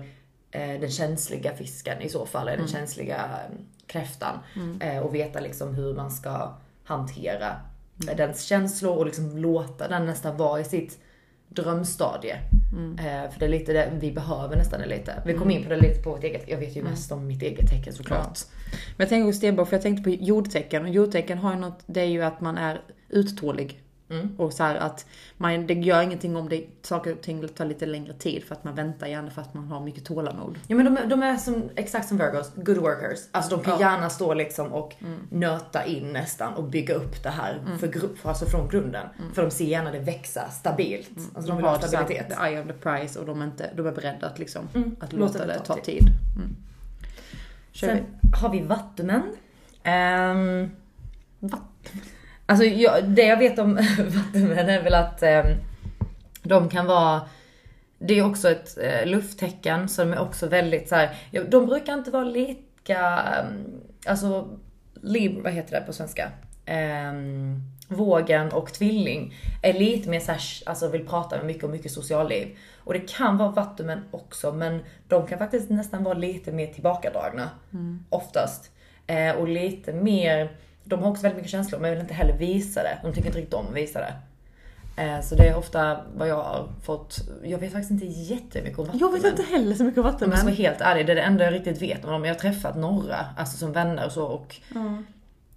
[0.51, 4.39] eh, den känsliga fisken i så fall, eller den känsliga eh, kräftan.
[4.79, 7.55] Eh, och veta liksom hur man ska hantera
[8.09, 10.99] eh, dens känslor och liksom låta den nästan vara i sitt
[11.49, 12.37] drömstadie.
[12.99, 15.21] Eh, för det är lite det vi behöver nästan det lite.
[15.25, 17.41] Vi kom in på det lite på vårt eget, jag vet ju mest om mitt
[17.41, 18.39] eget tecken såklart.
[18.71, 20.83] Men jag tänker på stenbock, för jag tänkte på jordtecken.
[20.83, 23.80] Och jordtecken har ju något, det är ju att man är uttålig.
[24.37, 25.05] Och så att
[25.37, 28.63] man, det gör ingenting om det, saker och ting tar lite längre tid för att
[28.63, 30.59] man väntar gärna för att man har mycket tålamod.
[30.67, 33.19] Ja men de, är- de är som, exakt som Virgos, good workers.
[33.31, 33.91] Alltså de kan Ja.
[33.91, 34.95] gärna stå liksom och
[35.29, 39.07] nöta in nästan och bygga upp det här för grupp, alltså från grunden.
[39.33, 41.09] För de ser gärna det växa stabilt.
[41.35, 42.29] Alltså de vill ha stabilitet.
[42.29, 44.67] the eye of the prize och de är, inte, de är beredda att, liksom,
[44.99, 45.83] att låta låta det ta tid.
[45.83, 46.03] tid.
[46.35, 46.55] Mm.
[47.75, 48.29] Sen vi.
[48.41, 49.21] har vi vattumän.
[49.85, 50.71] Um,
[52.51, 53.75] Alltså jag, det jag vet om
[54.15, 55.45] vattumän är väl att ehm,
[56.43, 57.21] de kan vara
[57.99, 61.15] det är också ett eh, lufttecken som är också väldigt så här.
[61.49, 64.47] de brukar inte vara lika, ehm, alltså,
[65.01, 66.31] lib, vad heter det på svenska?
[66.65, 71.69] Ehm, vågen och tvilling är lite mer så här, alltså vill prata med mycket och
[71.69, 72.57] mycket socialliv.
[72.77, 77.49] Och det kan vara vattumän också, men de kan faktiskt nästan vara lite mer tillbakadragna.
[78.09, 78.71] Oftast.
[79.07, 80.51] Eh, och lite mer,
[80.83, 82.99] de har också väldigt mycket känslor men vill inte heller visa det.
[83.03, 84.13] De tycker inte riktigt om att visa det.
[85.01, 88.89] Eh, så det är ofta vad jag har fått, jag vet faktiskt inte jättemycket om
[88.93, 91.15] Jag vet inte heller så mycket om Om jag ska vara helt ärlig, det är
[91.15, 92.25] det enda jag riktigt vet om dem.
[92.25, 94.55] Jag har träffat några, alltså som vänner och så och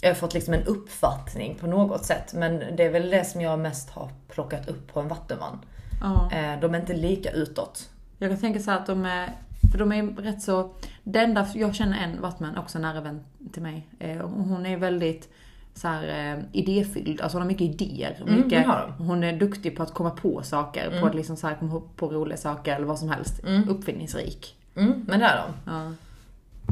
[0.01, 2.35] jag har fått liksom en uppfattning på något sätt.
[2.35, 5.59] Men det är väl det som jag mest har plockat upp på en vattuman.
[6.01, 6.31] Ja.
[6.33, 7.91] Eh, de är inte lika utåt.
[8.19, 9.33] Jag kan tänka så här att de är,
[9.75, 10.71] för de är rätt så,
[11.05, 13.21] det enda, jag känner en vattman, också nära vän
[13.53, 13.87] till mig.
[13.99, 15.29] Eh, hon är väldigt
[15.75, 18.23] så här, eh, idéfylld, alltså hon har mycket idéer.
[18.23, 21.37] Mm, Mycket, det har hon är duktig på att komma på saker, på att liksom
[21.37, 23.41] så här, komma på roliga saker eller vad som helst.
[23.69, 24.57] Uppfinningsrik.
[24.77, 25.73] Mm, men det är de.
[25.73, 25.93] Ja,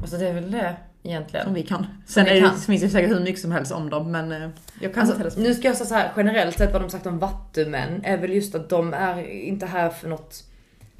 [0.02, 1.44] Alltså det är väl det egentligen.
[1.44, 1.86] som vi kan.
[2.06, 2.56] Sen vi är det, kan.
[2.58, 4.48] finns det säkert hur mycket som helst om dem men eh,
[4.80, 7.18] jag kan Alltså, nu ska jag säga så här, generellt sett vad de sagt om
[7.18, 10.44] vattumän är väl just att de är inte här för något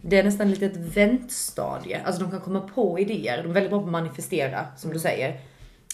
[0.03, 2.01] det är nästan lite ett väntstadie.
[2.05, 3.43] Alltså de kan komma på idéer.
[3.43, 5.41] De är väldigt bra på att manifestera, som du säger.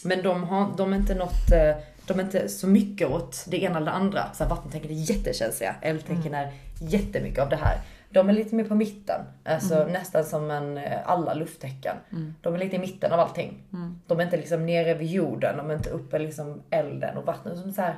[0.05, 3.62] Men de, har, de är inte något, eh, de är inte så mycket åt det
[3.62, 4.33] ena eller det andra.
[4.35, 5.75] Så här, vattentecken är jättekänsliga.
[5.83, 7.81] Eldtecken är jättemycket av det här.
[8.11, 9.21] De är lite mer på mitten.
[9.44, 11.97] Alltså nästan som en, eh, alla lufttecken.
[12.42, 13.62] De är lite i mitten av allting.
[14.07, 17.59] De är inte liksom nere vid jorden, de är inte uppe liksom elden och vattnet
[17.59, 17.94] som så här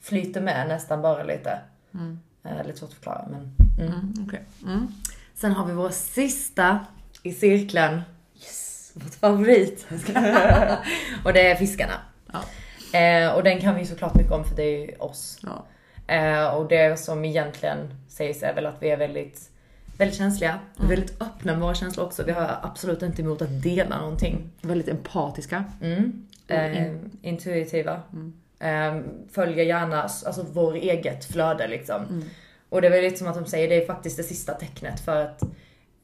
[0.00, 1.58] flyter med nästan bara lite.
[2.44, 3.54] Eh, lite svårt att förklara men.
[3.78, 3.92] Mm.
[3.92, 4.44] Mm.
[4.66, 4.88] Mm.
[5.40, 6.86] Sen har vi vår sista
[7.22, 8.00] i cirkeln.
[8.34, 9.86] Yes, vårt favorit.
[11.24, 11.92] och det är fiskarna.
[12.32, 12.98] Ja.
[12.98, 15.40] Eh, och den kan vi såklart mycket om för det är ju oss.
[15.42, 15.66] Ja.
[16.14, 19.50] Eh, och det som egentligen sägs är väl att vi är väldigt,
[19.98, 20.58] väldigt känsliga.
[20.82, 22.22] Är väldigt öppna med våra känslor också.
[22.24, 24.50] Vi har absolut inte emot att dela någonting.
[24.60, 25.64] Väldigt empatiska.
[25.82, 26.26] Mm.
[26.48, 28.02] Eh, intuitiva.
[28.58, 32.24] Eh, följer gärna alltså, vår eget flöde liksom.
[32.68, 35.00] Och det är väl lite som att de säger, det är faktiskt det sista tecknet
[35.00, 35.42] för att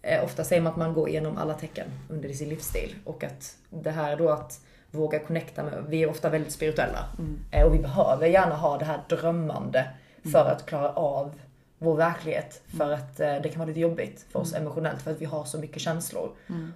[0.03, 2.95] eh, ofta säger man att man går igenom alla tecken under sin livsstil.
[3.05, 7.09] Och att det här då att våga connecta med, vi är ofta väldigt spirituella.
[7.51, 9.89] Eh, och vi behöver gärna ha det här drömmande
[10.33, 11.41] för att klara av
[11.79, 12.63] vår verklighet.
[12.79, 15.45] För att eh, det kan vara lite jobbigt för oss emotionellt för att vi har
[15.45, 16.31] så mycket känslor.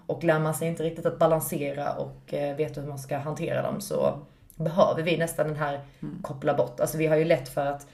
[0.06, 3.62] Och lär man sig inte riktigt att balansera och eh, veta hur man ska hantera
[3.62, 4.18] dem så
[4.54, 5.80] behöver vi nästan den här
[6.22, 6.80] koppla bort.
[6.80, 7.86] Alltså vi har ju lätt för att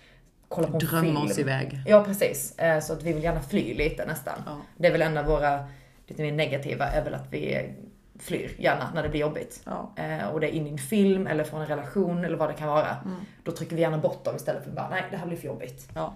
[0.49, 0.91] kolla på en film.
[1.03, 1.83] Drömma oss iväg.
[1.87, 2.59] Ja precis.
[2.59, 4.35] Eh, Så att vi vill gärna fly lite nästan.
[4.47, 4.57] Ja.
[4.77, 5.65] Det är väl en av våra
[6.07, 7.73] lite mer negativa är väl att vi
[8.19, 9.61] flyr gärna när det blir jobbigt.
[9.65, 9.93] Ja.
[9.97, 12.55] Eh, Och det är in i en film eller från en relation eller vad det
[12.55, 12.97] kan vara.
[13.45, 15.47] Då trycker vi gärna bort dem istället för att bara nej det här blir för
[15.47, 15.89] jobbigt.
[15.95, 16.15] Ja.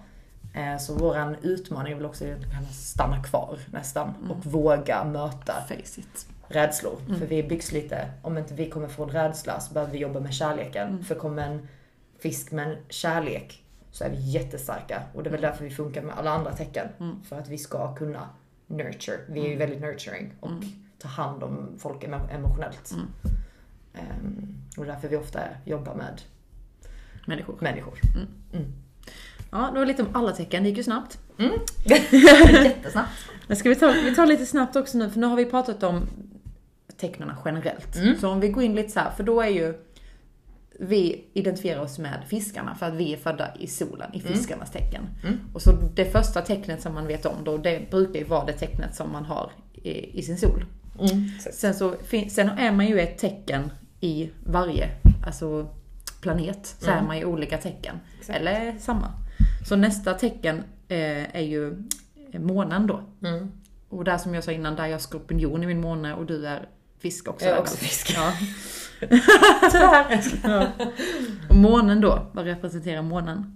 [0.55, 5.53] Eh, Så våran utmaning är väl också att stanna kvar nästan och våga möta
[6.47, 6.95] rädslor.
[7.19, 10.33] För vi byggs lite, om inte vi kommer från rädsla så behöver vi jobba med
[10.33, 11.03] kärleken.
[11.03, 11.67] För kommer en
[12.19, 15.01] fisk med en kärlek så är vi jättestarka.
[15.13, 16.87] Och det är väl därför vi funkar med alla andra tecken.
[17.23, 18.29] För att vi ska kunna
[18.67, 19.17] nurture.
[19.29, 20.49] Vi är ju väldigt nurturing och
[20.99, 22.93] ta hand om folk emo- emotionellt.
[23.93, 26.21] Ehm, och därför vi ofta jobbar med
[27.27, 27.57] Människor.
[27.61, 27.99] människor.
[29.51, 30.63] Ja, det var lite om alla tecken.
[30.63, 31.19] Det gick ju snabbt.
[32.63, 33.09] Jättesnabbt.
[33.47, 35.83] Men ska vi ta, vi tar lite snabbt också nu, för nu har vi pratat
[35.83, 36.07] om
[36.97, 37.97] tecknarna generellt.
[38.19, 39.73] Så om vi går in lite så här, för då är ju
[40.79, 45.09] vi identifierar oss med fiskarna för att vi är födda i solen, i fiskarnas tecken.
[45.53, 48.53] Och så det första tecknet som man vet om då, det brukar ju vara det
[48.53, 50.65] tecknet som man har i, i sin sol.
[51.53, 51.95] Sen så
[52.29, 54.89] sen är man ju ett tecken i varje
[55.25, 55.69] alltså
[56.21, 56.75] planet.
[56.79, 57.95] Så är man ju olika tecken.
[58.27, 59.13] Eller samma.
[59.67, 61.83] Så nästa tecken eh, är ju
[62.33, 63.03] månen då.
[63.23, 63.51] Mm.
[63.89, 66.47] Och där som jag sa innan, där är jag skorpion i min måne och du
[66.47, 67.45] är fisk också.
[67.45, 68.15] Jag är där, också fisk.
[68.15, 68.33] Ja.
[69.71, 70.21] Tyvärr.
[70.43, 70.67] ja.
[71.49, 73.55] Och månen då, vad representerar månen?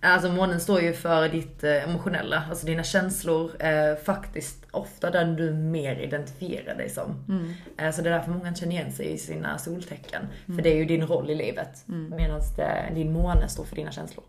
[0.00, 5.36] Alltså månen står ju för ditt eh, emotionella, alltså dina känslor är faktiskt ofta den
[5.36, 7.24] du mer identifierar dig som.
[7.28, 7.52] Mm.
[7.78, 10.22] Eh, så det är därför många känner igen sig i sina soltecken.
[10.46, 11.82] För det är ju din roll i livet.
[12.16, 12.40] Medan
[12.94, 14.24] din måne står för dina känslor.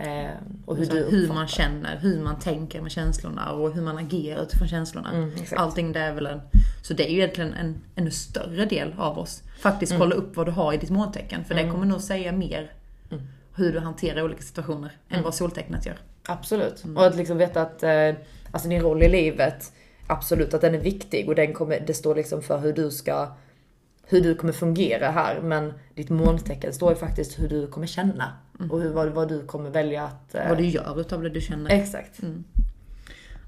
[0.00, 0.30] Eh,
[0.66, 4.42] och hur du hur man känner, hur man tänker med känslorna och hur man agerar
[4.42, 5.10] utifrån känslorna.
[5.12, 5.30] Mm.
[5.56, 6.40] Allting det är väl en...
[6.82, 9.42] Så det är ju egentligen en ännu större del av oss.
[9.60, 10.00] Faktiskt Mm.
[10.00, 11.44] kolla upp vad du har i ditt måntecken.
[11.44, 12.72] För det kommer nog säga mer
[13.10, 13.22] Mm.
[13.54, 15.96] hur du hanterar olika situationer än vad soltecknet gör.
[16.26, 16.84] Absolut.
[16.96, 18.14] Och att liksom veta att eh,
[18.50, 19.72] alltså din roll i livet,
[20.06, 23.28] absolut att den är viktig och den kommer, det står liksom för hur du ska
[24.10, 28.32] hur du kommer fungera här, men ditt måltecken står ju faktiskt hur du kommer känna.
[28.70, 30.34] Och hur, vad, vad du kommer välja att...
[30.34, 31.70] eh, Vad du gör utav det du känner.
[31.70, 32.20] Exakt.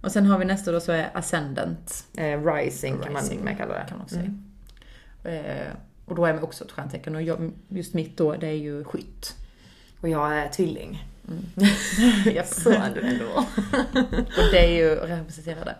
[0.03, 2.05] Och sen har vi nästa då så är ascendant.
[2.17, 3.85] Eh, rising, kan man Rising med kalla det.
[3.89, 4.35] Kan man också säga.
[5.25, 5.73] Eh,
[6.05, 8.85] och då är man också ett stjärntecken och jag, just mitt då det är ju
[8.85, 9.35] skytt.
[10.01, 11.05] Och jag är tvilling.
[11.29, 11.45] Mm.
[12.37, 13.25] jag såg det ändå.
[14.19, 15.75] Och det är ju representerade.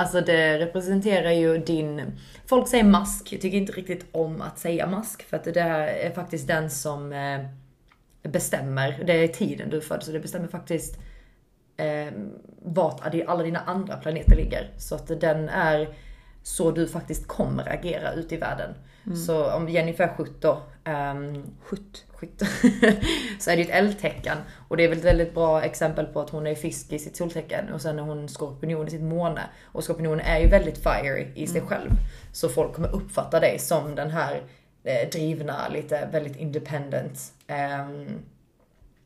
[0.00, 2.12] Alltså det representerar ju din...
[2.46, 6.10] Folk säger mask, jag tycker inte riktigt om att säga mask för att det är
[6.10, 7.40] faktiskt den som eh,
[8.22, 9.02] bestämmer.
[9.06, 10.98] Det är tiden du föds så det bestämmer faktiskt
[11.76, 12.12] eh,
[12.62, 14.70] vart alla dina andra planeter ligger.
[14.76, 15.88] Så att den är
[16.42, 18.74] så du faktiskt kommer agera ute i världen.
[19.06, 19.16] Mm.
[19.16, 21.82] Så om Jennifer är 70, um, 70
[22.20, 22.48] solskydd
[23.38, 24.38] så är det ju ett eldtecken.
[24.68, 27.16] Och det är väl ett väldigt bra exempel på att hon är fisk i sitt
[27.16, 29.42] soltecken och sen är hon skorpion i sitt måne.
[29.64, 31.68] Och skorpionen är ju väldigt fiery i sig mm.
[31.68, 31.90] själv.
[32.32, 34.42] Så folk kommer uppfatta dig som den här
[34.84, 37.32] eh, drivna, lite väldigt independent.
[37.46, 37.88] Eh,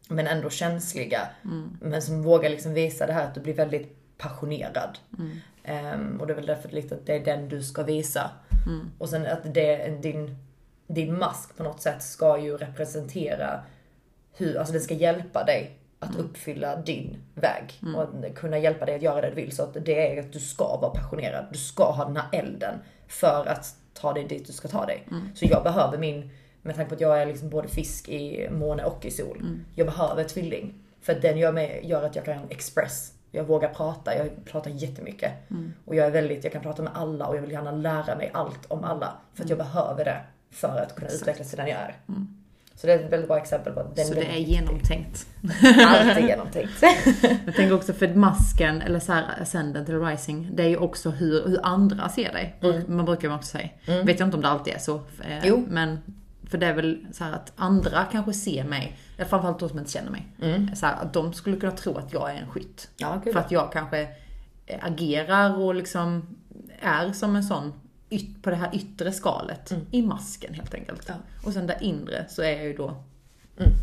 [0.09, 1.29] men ändå känsliga.
[1.45, 1.79] Mm.
[1.81, 4.99] Men som vågar liksom visa det här att du blir väldigt passionerad.
[5.19, 5.41] Mm.
[5.67, 8.31] Um, och det är väl därför lite att det är den du ska visa.
[8.67, 8.91] Mm.
[8.99, 10.37] Och sen att det är din
[10.87, 13.61] din mask på något sätt ska ju representera
[14.33, 17.81] hur, alltså den ska hjälpa dig att uppfylla din väg.
[17.97, 19.57] Och att kunna hjälpa dig att göra det du vill.
[19.57, 21.47] Så att det är att du ska vara passionerad.
[21.53, 25.09] Du ska ha den här elden för att ta dig dit du ska ta dig.
[25.35, 26.31] Så jag behöver min,
[26.63, 29.39] med tanke på att jag är liksom både fisk i måne och i sol.
[29.75, 30.75] Jag behöver tvilling.
[31.01, 33.13] För att den gör, mig, gör att jag kan express.
[33.31, 35.33] Jag vågar prata, jag pratar jättemycket.
[35.85, 38.31] Och jag är väldigt, jag kan prata med alla och jag vill gärna lära mig
[38.35, 39.13] allt om alla.
[39.35, 40.21] För att jag behöver det
[40.55, 41.95] för att kunna utvecklas till den jag är.
[42.77, 45.27] Så det är ett väldigt bra exempel på att den Så det är genomtänkt.
[45.87, 46.73] Allt är genomtänkt.
[47.47, 51.11] Jag tänker också för masken, eller så här ascendant eller rising, det är ju också
[51.11, 52.57] hur, hur andra ser dig.
[52.89, 53.69] Man brukar ju också säga.
[54.05, 54.95] Vet jag inte om det alltid är så.
[54.97, 55.65] eh, Jo.
[55.69, 55.99] Men,
[56.51, 59.91] för det är väl så här att andra kanske ser mig, framförallt de som inte
[59.91, 60.27] känner mig.
[60.77, 62.89] Så här, att de skulle kunna tro att jag är en skytt.
[62.97, 63.21] Ja.
[63.33, 64.01] För att jag kanske
[64.67, 66.37] eh, agerar och liksom
[66.81, 67.73] är som en sån
[68.15, 71.09] yt, på det här yttre skalet i masken helt enkelt.
[71.09, 71.21] Mm.
[71.21, 71.47] Ja.
[71.47, 72.97] Och sen där inre så är jag ju då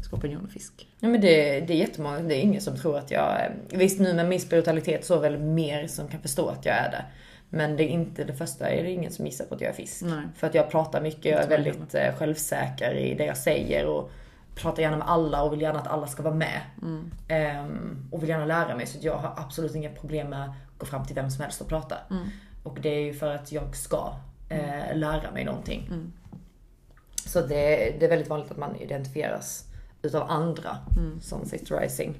[0.03, 0.87] skorpion och fisk.
[0.99, 3.55] Ja, men det, det är jättemånga, det är ingen som tror att jag är...
[3.69, 6.91] Visst nu med min spiritualitet så är väl mer som kan förstå att jag är
[6.91, 7.05] det.
[7.49, 9.73] Men det är inte det första, är det ingen som gissar på att jag är
[9.73, 10.01] fisk.
[10.01, 10.23] Nej.
[10.35, 14.11] För att jag pratar mycket, jag är väldigt eh, självsäker i det jag säger och
[14.55, 16.61] pratar gärna med alla och vill gärna att alla ska vara med.
[17.27, 20.85] Ehm, och vill gärna lära mig så jag har absolut inga problem med att gå
[20.85, 21.97] fram till vem som helst och prata.
[22.63, 24.13] Och det är ju för att jag ska
[24.49, 26.11] eh, lära mig någonting.
[27.25, 29.65] Så det, det är väldigt vanligt att man identifieras
[30.01, 30.77] utav andra
[31.21, 32.15] som sitt rising.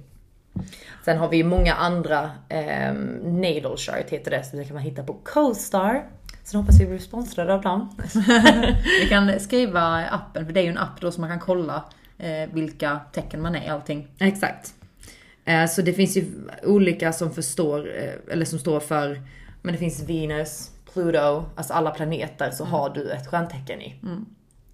[1.06, 4.84] Sen har vi ju många andra, eh, natal chart heter det, så det kan man
[4.84, 6.06] hitta på CoStar.
[6.44, 7.98] Så då hoppas vi blir sponsrade av dem.
[9.02, 11.84] Vi kan skriva appen, för det är ju en app då som man kan kolla
[12.18, 14.08] eh, vilka tecken man är i allting.
[14.20, 14.74] Exakt.
[15.46, 16.26] Eh, så det finns ju
[16.64, 19.22] olika som förstår, eh, eller som står för,
[19.62, 23.96] men det finns Venus, Pluto, alltså alla planeter så har du ett stjärntecken i.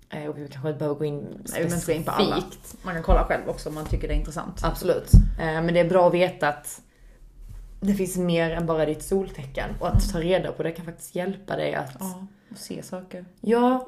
[0.09, 2.35] Eh, och vi kanske inte behöver gå in Nej, inte gå in på alla.
[2.41, 2.75] specifikt.
[2.85, 4.63] Man kan kolla själv också om man tycker det är intressant.
[4.63, 5.11] Absolut.
[5.39, 6.81] Eh, Men det är bra att veta att
[7.79, 9.69] det finns mer än bara ditt soltecken.
[9.79, 12.83] Och att ta reda på det kan faktiskt hjälpa dig att, ja, Ja, och se
[12.83, 13.25] saker.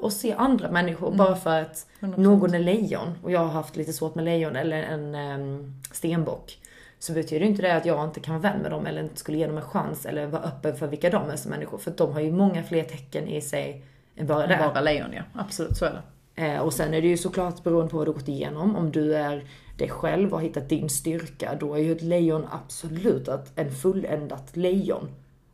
[0.00, 1.12] och se andra människor.
[1.16, 2.16] Bara för att 100%.
[2.20, 6.58] någon är lejon, och jag har haft lite svårt med lejon, eller en um, stenbock.
[7.00, 9.38] Så betyder inte det att jag inte kan vara vän med dem, eller inte skulle
[9.38, 11.78] ge dem en chans, eller vara öppen för vilka de är som människor.
[11.78, 13.84] För de har ju många fler tecken i sig
[14.16, 14.70] än bara det.
[14.74, 16.02] Bara lejon ja, absolut så är det.
[16.44, 18.76] Eh, och sen är det ju såklart beroende på vad du gått igenom.
[18.76, 19.44] Om du är
[19.78, 23.70] dig själv och har hittat din styrka, då är ju ett lejon absolut att en
[23.70, 25.08] fulländat lejon.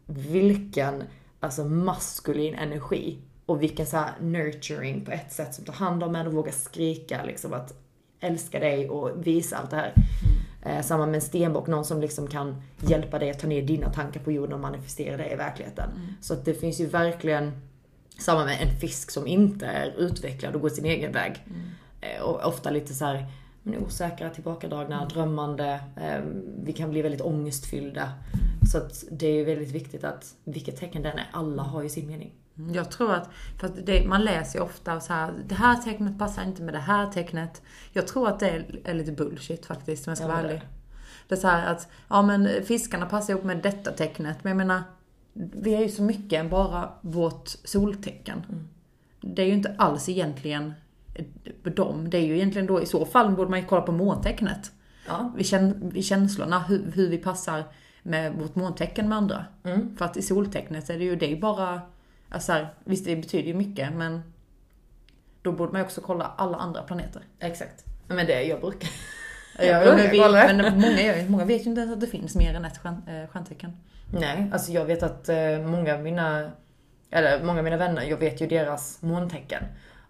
[0.06, 1.02] Vilken
[1.40, 3.18] alltså maskulin energi.
[3.46, 7.24] Och vilken så nurturing på ett sätt som tar hand om en och vågar skrika
[7.24, 7.74] liksom att
[8.20, 9.92] älska dig och visa allt det här.
[10.66, 13.92] Eh, samma med en stenbock, någon som liksom kan hjälpa dig att ta ner dina
[13.92, 15.90] tankar på jorden och manifestera det i verkligheten.
[16.20, 17.52] Så att det finns ju verkligen
[18.18, 21.44] samma med en fisk som inte är utvecklad och går sin egen väg.
[22.00, 23.26] Eh, Och ofta lite så här
[23.62, 25.80] men osäkra, tillbakadragna, drömmande.
[25.96, 26.20] Eh,
[26.64, 28.12] vi kan bli väldigt ångestfyllda.
[28.72, 32.06] Så att det är väldigt viktigt att vilket tecken den är, alla har ju sin
[32.06, 32.32] mening.
[32.72, 36.18] Jag tror att, för att det, man läser ju ofta så här, det här tecknet
[36.18, 37.62] passar inte med det här tecknet.
[37.92, 40.62] Jag tror att det är, är lite bullshit faktiskt om jag ska Ja, vara ärlig.
[41.28, 44.44] Det är så här att, ja men fiskarna passar ihop med detta tecknet.
[44.44, 44.82] Men jag menar,
[45.32, 48.42] vi är ju så mycket än bara vårt soltecken.
[48.48, 48.68] Mm.
[49.20, 50.72] Det är ju inte alls egentligen
[51.62, 52.10] dem.
[52.10, 54.72] Det är ju egentligen då, i så fall borde man ju kolla på måntecknet.
[55.06, 55.32] Ja.
[55.36, 57.64] Vi, känn, vi känslorna, hur, hur vi passar
[58.02, 59.44] med vårt måntecken med andra.
[59.64, 59.96] Mm.
[59.96, 61.80] För att i soltecknet är det ju, det är bara,
[62.28, 64.22] alltså här, visst det betyder ju mycket men
[65.42, 67.22] då borde man ju också kolla alla andra planeter.
[67.40, 67.84] Exakt.
[68.06, 68.90] Men det jag brukar.
[69.58, 70.52] Ja, brukar men, vi, kolla.
[70.52, 73.02] men många, gör många vet ju inte ens att det finns mer än ett stjärn,
[73.08, 73.76] eh, stjärntecken.
[74.12, 76.50] Nej, alltså jag vet att eh, många av mina,
[77.10, 79.62] eller många av mina vänner, jag vet ju deras måntecken.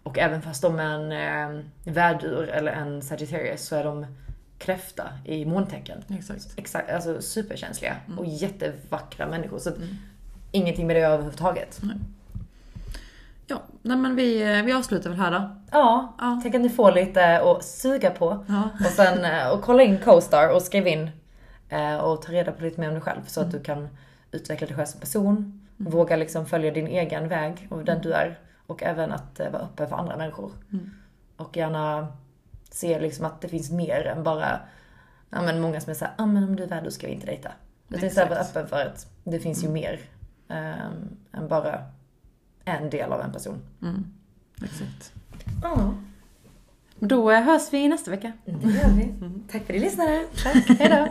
[0.03, 4.05] Och även fast de är en eh, värdur eller en Sagittarius så är de
[4.57, 6.03] kräfta i måntecken.
[6.09, 6.53] Exakt.
[6.55, 9.59] Exakt, alltså superkänsliga och jättevackra människor.
[9.59, 9.87] Så Mm.
[10.51, 11.79] Ingenting med det överhuvudtaget.
[13.47, 15.55] Ja, nej men vi, eh, vi avslutar väl här då.
[15.71, 16.39] Ja, Ja.
[16.43, 18.45] tänk att ni får lite att suga på.
[18.47, 18.69] Ja.
[18.79, 21.09] Och sen eh, och kolla in CoStar och skriv in
[21.69, 23.87] eh, och ta reda på lite mer om dig själv så att du kan
[24.31, 25.67] utveckla dig själv som person.
[25.77, 28.39] Våga liksom följa din egen väg och den du är.
[28.67, 30.51] Och även att vara öppen för andra människor.
[31.37, 32.07] Och gärna
[32.71, 34.59] se liksom att det finns mer än bara,
[35.29, 37.13] ja men många som är såhär, ja men om du är värd då ska vi
[37.13, 37.51] inte dejta.
[37.89, 39.99] Utan istället vara öppen för att det finns ju mer
[40.49, 40.85] eh,
[41.31, 41.83] än bara
[42.65, 43.57] en del av en person.
[44.63, 45.13] Exakt.
[45.63, 45.93] Ja,
[46.99, 48.31] Då eh, hörs vi nästa vecka.
[48.45, 49.13] det gör vi.
[49.51, 50.25] Tack för att ni lyssnade.
[50.43, 51.07] Tack, hejdå!